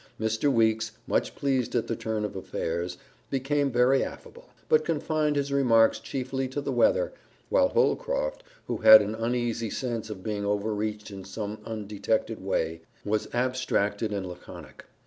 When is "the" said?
1.85-1.95, 6.59-6.71